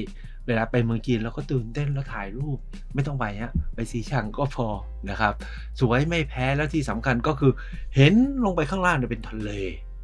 [0.47, 2.59] เวลาไปเมืองจีนเราก็ตื่นเต้นแล้วถ่ายรูป
[2.95, 4.69] ไม่ต้องไปฮะไปสีชังก็พอ
[5.11, 5.35] นะครับ
[5.81, 7.53] สวยไม่แพ้แล้วที่สำคัญก็คือ
[7.97, 9.51] เห็นลงไปข้างล่างเนี่ยเป็นทะเล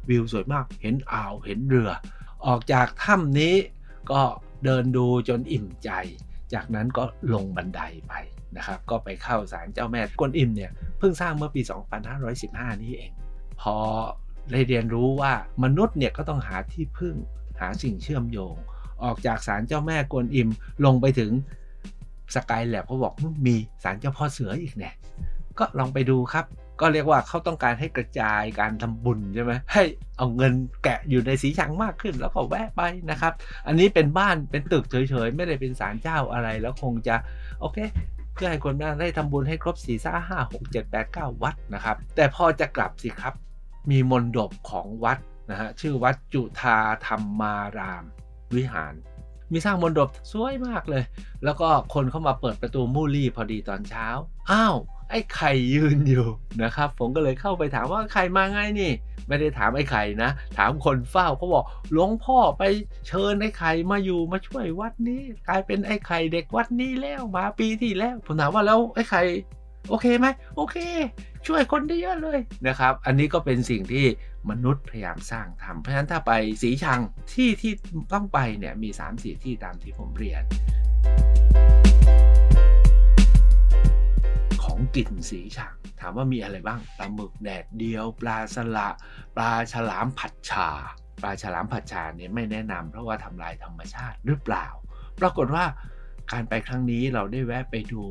[0.09, 1.89] วิวสวยมาก เห็นอ่าวเห็นเรือ
[2.45, 3.55] ออกจากถ้ำนี้
[4.11, 4.21] ก็
[4.63, 5.89] เดินดูจนอิ่มใจ
[6.53, 8.13] จากนั้นก็ลงบันไดไป
[8.57, 11.61] นะครับ ก็ไปเข้าศาลเจ้าแม่กวนอิมเนี่ยเพิ่งสร้างเมื่อปี
[12.21, 13.11] 2515 นี้เอง
[13.61, 13.75] พอ
[14.51, 17.15] ได้เรียนรู้ว่ามนุษย์เนี่ยก็ต้องหาที่พึ่ง
[17.59, 18.55] หาสิ่งเชื่อมโยง
[19.03, 20.49] ออกจากศาลเจ้าแม่กวนอิม
[20.85, 21.31] ลงไปถึง
[22.35, 23.13] สกายแลบเขาบอก
[23.47, 24.93] มีศาลเจ้าพ่อเสืออีกเนี่ย
[25.59, 26.45] ก็ลองไปดูครับ
[26.81, 29.83] ก็เรียกว่าเขาต้องการให้กระจายการทำบุญใช่ไหมให้
[30.17, 33.33] เอาเงินแกะอยู่ในสีชังมากขึ้น แล้วก็แวะไปนะครับ
[33.67, 37.15] อันนี้เป็นบ้านเป็นตึกเฉยๆ ไม่ได้เป็นศาลเจ้าอะไรแล้วคงจะ
[37.61, 37.77] โอเค
[38.33, 43.33] เพื่อให้คนได้ทำบุญให้ครบ4 5 5 6 7 8 9วัดนะครับ แต่พอจะกลับสิครับ
[43.91, 45.17] มีมนดบของวัด
[45.51, 48.03] นะฮะชื่อวัดจุธาธรรมาราม
[48.55, 48.93] วิหาร
[49.51, 51.03] มีสร้างมนดบสวยมากเลย
[51.43, 54.07] แล้วก็คนเข้ามาเปิดประตูมูลี่พอดีตอนเช้า
[54.51, 54.75] อ้าว
[55.09, 56.27] ไอ้ไข่ยืนอยู่
[56.63, 58.91] นะครับ ผมก็เลยเข้าไปถามว่าไข่มาไงนี่
[59.27, 62.63] ไม่ได้ถามไอ้ไข่นะ ถามคนเฝ้าเขาบอกหลวงพ่อไป
[63.07, 69.23] เชิญไอ้ไข่มาอยู่มาช่วยวัดนี้ กลายเป็นไอ้ไข่เด็กวัดนี้แล้วมาปีที่แล้ว ผมถามว่าแล้วไอ้ไข่
[69.89, 70.77] โอเคไหมโอเค
[71.47, 74.05] ช่วยคนได้เยอะเลยนะครับ อันนี้ก็เป็นสิ่งที่
[74.49, 76.99] มนุษย์พยายามสร้างทำเพราะฉะนั้นถ้าไปสีชัง
[77.33, 77.71] ที่ที่
[78.13, 80.43] ต้องไปเนี่ยมี3ามสี่ที่ตามที่ผมเรียน
[84.79, 88.89] ของกินสีชังถามว่ามีอะไรบ้างปลาหมึกแดดเดียว ปลาสละ
[89.35, 90.69] ปลาฉลามผัดชา
[91.21, 94.65] ปลาฉลามผัดชาเนี่ยไม่แนะนำเพราะว่าทำลายธรรมชาติหรือเปล่า
[95.21, 95.65] ปรากฏว่า
[96.31, 98.03] การไปครั้งนี้เราได้แวะไปดู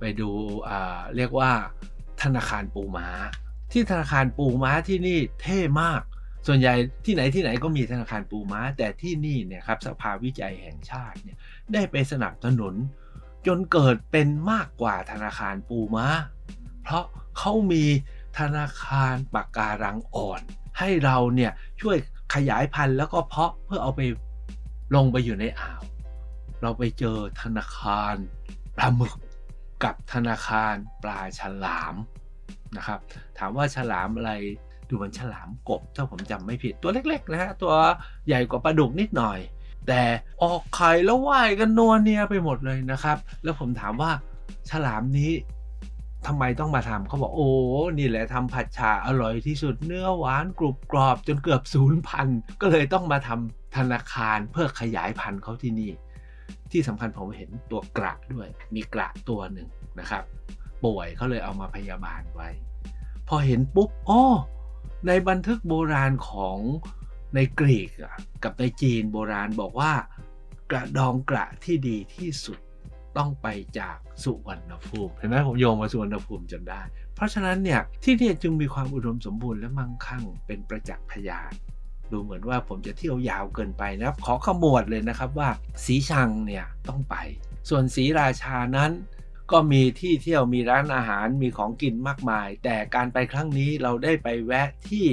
[0.00, 0.30] ไปดู
[1.16, 1.50] เรียกว่า
[2.22, 3.08] ธนาคารปูม้า
[3.72, 6.02] ที่ธนาคารปูม้าที่นี่เท่มาก
[6.46, 11.38] ส่วนใหญ่ที่ไหนที่ไหนก็มีธนาคารปูม้า แต่ที่นี่เนี่ยครับสภาวิจัยแห่งชาติเนี่ย
[11.72, 12.74] ได้ไปสนับสนุน
[13.46, 16.06] จนเกิดเป็นมากกว่าธนาคารปูม้า
[16.82, 17.04] เพราะ
[17.38, 17.84] เขามี
[18.38, 20.40] ธนาคารปากการังอ่อน
[20.78, 21.96] ให้เราเนี่ยช่วย
[22.34, 24.00] ขยายพันธุ์แล้วก็เพาะเพื่อเอาไป
[24.94, 25.82] ลงไปอยู่ในอ่าว
[26.62, 28.14] เราไปเจอธนาคาร
[28.76, 29.14] ปลาหมึก
[29.84, 31.94] กับธนาคารปลาฉลาม
[32.76, 33.00] นะครับ
[33.38, 34.32] ถามว่าฉลามอะไร
[34.88, 37.74] ดูเหมือนฉลามกบถ้าผมจำไม่ผิดตัวเล็กๆนะฮะตัว
[38.26, 39.38] ใหญ่กว่าปลาดุกนิดหน่อย
[39.88, 40.02] แต่
[40.42, 44.12] ออกไข่แล้วว่ายกันนัวเนียไปหมดเลยนะครับ แล้วผมถามว่า
[44.70, 45.32] ฉลามนี้
[46.26, 47.50] ทำไมต้องมาทำเขาบอกโอ้
[47.98, 52.28] นี่แหละทำผัดชาอร่อยที่สุดเนื้อหวานกรุบกรอบจนเกือบศูนย์พัน
[52.60, 55.90] ก็เลยต้องมาทำธนาคารเพื่อขยายพันธุ์เขาที่นี่
[56.70, 59.68] ที่สำคัญผมเห็นตัวกระด้วย มีกระตัวหนึ่ง
[60.00, 60.22] นะครับ
[60.84, 62.48] ป่วยเขาเลยเอามาพยาบาลไว้
[63.28, 64.22] พอเห็นปุ๊บอ๋อ
[65.06, 66.58] ในบันทึกโบราณของ
[67.34, 67.90] ในกรีก
[68.44, 69.92] กับในจีนโบราณบอกว่า
[70.70, 72.58] กระดองกระที่ดีที่สุด
[73.16, 73.46] ต้องไป
[73.78, 76.82] จากสุวรรณภูมิเห็นไหมผมโยงมาสุวรรณภูมิจนได้
[77.14, 81.52] เพราะฉะนั้นเนี่ยที่นี่จึงมีความอุดมสมบูรณ์และมั่งคั่งเป็นประจักษ์พยาน
[82.10, 85.50] ดูเหมือนว่าผมจะเที่ยวยาวเกินไปนะครับ ขอขมวดเลยนะครับว่า
[85.84, 87.16] สีชังเนี่ยต้องไป
[87.68, 88.90] ส่วนสีราชานั้น
[89.52, 95.06] ก็มีที่เที่ยวมีร้านอาหารมีของกินมากมาย แต่การไปครั้งนี้เราได้ไปแวะที่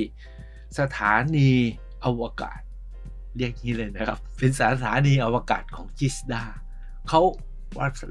[0.80, 1.52] สถานี
[2.06, 2.60] อวกาศ
[3.38, 6.44] เรียกนี้เลยนะครับ เป็นสถานีอวกาศของจิสดา
[7.10, 7.22] เขา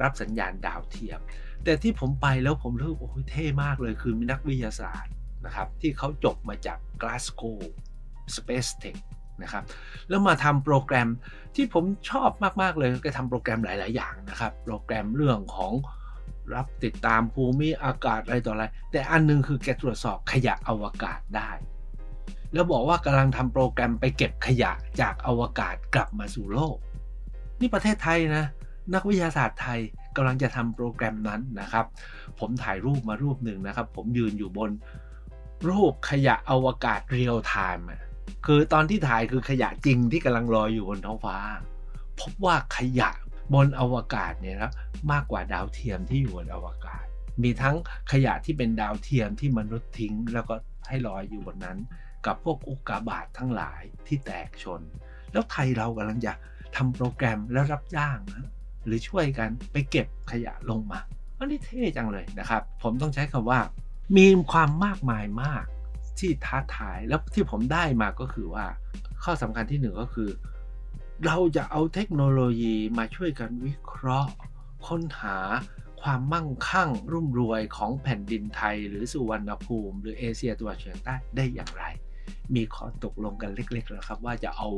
[0.02, 1.20] รับสัญญาณดาวเทียม
[1.64, 5.12] แต่ที่ผมไปแล้วผมรู้โอ้ยเท่มากเลยคือมีนักวิทยาศาสตร์
[5.44, 7.42] นะครับ ที่เขาจบมาจากกลาสโก
[8.36, 8.98] Space Tech
[9.42, 9.64] นะครับ
[10.08, 11.08] แล้วมาทำโปรแกรม
[11.54, 12.30] ที่ผมชอบ
[12.62, 15.72] มาก ๆ เลยก็ทำโปรแกรมหลาย ๆ อย่างนะครับ โปรแกรมเรื่องของ
[16.54, 21.50] รับติดตามภูมิอากาศอะไรต่ออะไร แต่อันนึงคือแกตรวจสอบขยะอวกาศได้
[22.54, 26.76] แล้วบอกว่ากำลังทำโปรแกรมไปเก็บขยะจากอวกาศกลับมาสู่โลก
[27.60, 28.44] นี่ประเทศไทยนะ
[28.94, 29.80] นักวิทยาศาสตร์ไทย
[30.16, 31.86] กำลังจะทำโปรแกรมนั้นนะครับ
[32.38, 34.70] ผมถ่ายรูปมารูปหนึ่งนะครับ ผมยืนอยู่บน
[35.68, 37.86] รูปขยะอวกาศเรียลไทม์
[38.46, 41.36] คือตอนที่ถ่ายคือขยะจริงที่กำลังลอยอยู่บนท้องฟ้า
[42.20, 43.10] พบว่าขยะ
[43.54, 44.72] บนอวกาศเนี่ยนะ
[45.12, 47.04] มากกว่าดาวเทียมที่อยู่บนอวกาศ
[47.42, 47.76] มีทั้ง
[48.12, 50.54] ขยะที่เป็นดาวเทียมที่มนุษย์ทิ้ง แล้วก็
[50.88, 51.78] ให้ลอยอยู่บนนั้น
[52.26, 54.80] กับพวกอุกกาบาตททั้งหลายที่แตกชน
[55.32, 56.32] แล้วไทยเรากำลังจะ
[56.76, 58.50] ทำโปรแกรมแล้วรับจ้างนะ
[58.86, 61.00] หรือช่วยกันไปเก็บขยะลงมา
[61.38, 63.60] อันนี้เท่จังเลยนะครับ ผมต้องใช้คำว่า
[64.16, 65.64] มีความมากมายมาก
[66.18, 68.66] ที่ท้าทายแล้วที่ผมได้มาก็คือว่า
[69.24, 70.30] ข้อสำคัญที่หนึ่งก็คือ
[71.24, 74.32] เราจะเอาเทคโนโลยีมาช่วยกันวิเคราะห์
[74.86, 75.38] ค้นหา
[76.02, 81.84] ความมั่งคั่งรุ่มรวยของแผ่นดินไทย หรือสุวรรณภูมิ หรือเอเชียตะวันออกเฉียงใต้ได้อย่างไร
[82.54, 84.68] มีข้อตกลงกันเล็กๆแล้วครับ ว่าจะเอา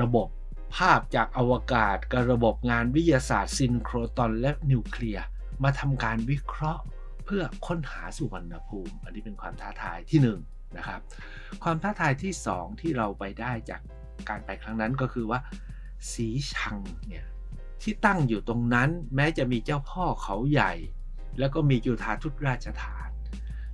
[0.00, 0.28] ระบบ
[0.76, 5.24] ภาพจากอวกาศกับระบบงานวิทยาศาสตร์ซินโครตอนและนิวเคลียร์
[5.64, 6.82] มาทำการวิเคราะห์
[7.24, 11.00] เพื่อค้นหาสุวรรณภูมิ อันนี้เป็นความท้าทายที่1นะครับ
[11.62, 13.80] ความท้าทายที่ 2 ที่เราไปได้จาก
[14.28, 15.40] การไปครั้งนั้นก็คือว่า
[16.12, 17.26] สีชังเนี่ย
[17.82, 20.72] ที่ตั้งอยู่ตรงนั้นแม้จะมีเจ้าพ่อเขาใหญ่
[21.38, 23.08] แล้วก็มีจุธาทุตราชฐาน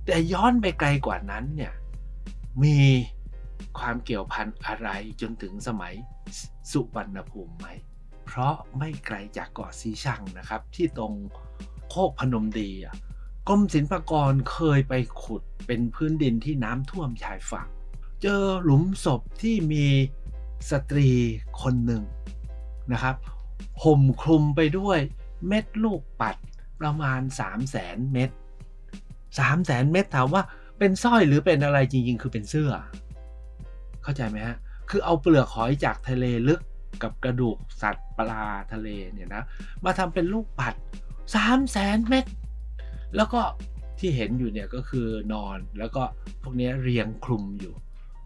[0.05, 1.73] แต่ย้อนไปไกลกว่านั้นเนี่ย
[2.63, 2.77] มี
[3.79, 4.89] ความเกี่ยวพันอะไร
[5.21, 5.93] จนถึงสมัย
[6.71, 7.67] สุวรรณภูมิไหม
[8.25, 11.13] เพราะไม่ไกลจากเกาะสีชังนะครับ ที่ตรง
[11.89, 12.95] โคกพนมดีอะ
[13.47, 14.93] กรมศิลปากรเคยไป
[15.23, 17.67] ขุดเป็นพื้นดินที่น้ำท่วมชายฝั่ง
[18.21, 19.85] เจอหลุมศพที่มี
[20.69, 21.09] สตรี
[21.61, 22.03] คนหนึ่ง
[22.91, 23.15] นะครับ
[23.83, 24.99] ห่มคลุมไปด้วย
[25.47, 26.35] เม็ดลูกปัด
[26.81, 28.29] ประมาณ 3 0 0แสนเม็ด
[29.37, 30.43] 3 0 0แสนเม็ดถามว่า
[30.79, 32.71] เป็นสร้อยหรือเป็นอะไรจริง ๆ คือเป็นเสื้อ
[34.03, 34.57] เข้าใจไหมฮะ
[34.89, 36.61] คือเอาเปลือกหอยจากทะเลลึก
[37.03, 39.43] กับกระดูกสัตว์ปลาทะเลเนี่ยนะ
[39.85, 42.25] มาทำเป็นลูกปัด3 0 0แสนเม็ด
[43.15, 43.41] แล้วก็
[43.99, 46.03] ที่เห็นอยู่เนี่ยก็คือนอนแล้วก็
[46.41, 47.73] พวกนี้เรียงคลุมอยู่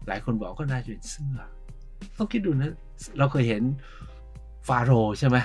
[0.06, 1.38] หลายคนบอกก็น่าจะเป็นเสื้อ
[2.16, 2.72] ต้องคิดดูนะ
[3.18, 3.62] เราเคยเห็น
[4.68, 5.36] ฟาโรใช่ไหม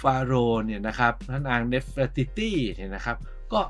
[0.00, 0.32] ฟาโร
[0.64, 3.16] เนี่ยนะครับพระนางเนฟรติตี้เนี่ยนะครับ
[3.52, 3.60] ก็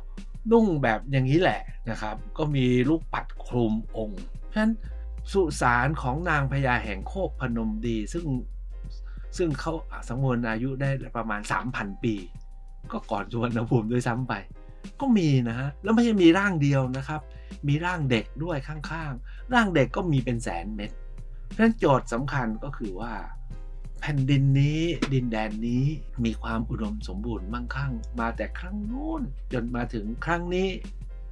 [0.53, 4.72] นุ่งแบบอย่างนี้แหละนะครับ ก็มีลูกปัดคลุมองค์ เพราะฉะนั้น
[5.33, 8.26] สุสานของนางพญาแห่งโคกพนมดี ซึ่ง
[9.37, 9.72] ซึ่งเขา
[10.09, 11.40] สังวนอายุได้ประมาณ
[11.72, 12.14] 3,000 ปี
[12.92, 14.35] ก็ก่อนสุวรรณภูมิด้วยซ้ำไป
[15.00, 17.20] ก็มีนะฮะ แล้วไม่ใช่มีร่างเดียวนะครับ
[17.68, 20.90] มีร่างเด็กด้วยข้างๆ ร่างเด็กก็มีเป็นแสนเม็ด
[21.48, 23.12] เพราะฉะนั้นโจทย์สำคัญก็คือว่า
[24.00, 24.80] แผ่นดินนี้
[25.12, 25.85] ดินแดนนี้
[26.24, 30.68] มีความอุดมสมบูรณ์มั่งคั่ง มาแต่ครั้งนู้นจนมาถึงครั้งนี้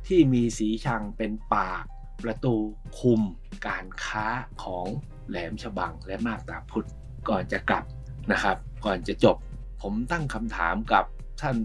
[0.07, 1.85] ที่มีสีชังเป็นปาก
[2.24, 2.54] ประตู
[3.00, 3.20] คุม
[3.66, 4.26] การค้า
[4.62, 4.87] ของ
[5.28, 6.88] แหลมฉบังและมาบตาพุธ
[7.28, 7.85] ก่อนจะกลับ
[8.33, 9.37] นะครับ ก่อนจะจบ
[9.83, 11.04] ผมตั้งคำถามกับ
[11.40, 11.57] ท่าน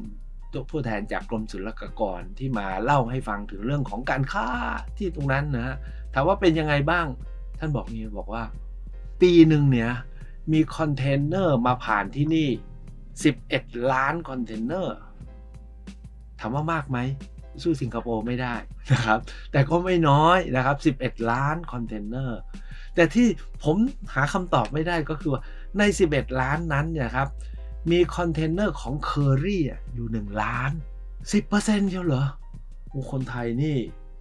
[0.71, 4.47] ผู้แทนจากกรมศุลกากรที่มาเล่าให้ฟังถึงเรื่องของการค้า
[4.97, 5.75] ที่ตรงนั้นนะฮะ
[6.13, 7.07] ถามว่าเป็นยังไงบ้าง
[7.59, 8.43] ท่านบอกนี่บอกว่า
[9.21, 9.91] ปีหนึ่งเนี่ย
[10.53, 12.49] มีคอนเทนเนอร์มาผ่านที่นี่
[13.19, 14.95] 11 ล้านคอนเทนเนอร์
[16.39, 16.97] ถามว่ามากไหม
[17.61, 18.55] สู้สิงคโปร์ไม่ได้
[18.91, 19.19] นะครับ
[19.51, 22.39] แต่ก็ไม่น้อยนะครับ 11 ล้านคอนเทนเนอร์
[22.95, 23.27] แต่ที่
[23.63, 23.75] ผม
[24.13, 25.41] หาคำตอบไม่ได้ก็คือว่า
[25.77, 27.27] ใน 11 ล้านนั้นเนี่ยครับ
[27.91, 29.63] มีคอนเทนเนอร์ของเคอรี่
[29.93, 30.71] อยู่ 1 ล้าน
[31.31, 32.25] 10%เชียวเหรอ
[32.89, 33.77] โอ้คนไทยนี่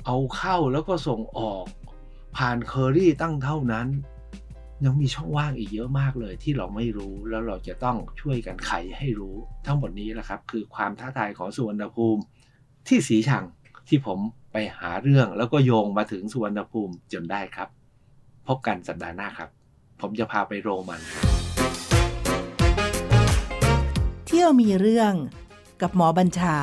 [0.07, 1.65] เอาเข้าแล้วก็ส่งออก
[2.37, 3.89] ผ่านเคอรี่ตั้งเท่านั้น
[4.85, 12.23] ยังมีช่องว่างอีกเยอะมากเลยที่เราไม่รู้แล้วเราจะต้องช่วยกันไขให้รู้ ทั้งหมดนี้แหละครับ คือความท้าทายของสุวรรณภูมิ
[12.89, 13.45] ที่สีชัง
[13.89, 14.19] ที่ผม
[14.53, 17.69] ไปหาเรื่องแล้วก็โยงมาถึงสุวรรณภูมิจนได้ครับ
[18.47, 19.51] พบกันสัปดาห์หน้าครับ
[20.01, 21.01] ผมจะพาไปโรมัน
[24.27, 25.13] เที่ยวมีเรื่อง
[25.83, 26.57] กับหมอบัญชา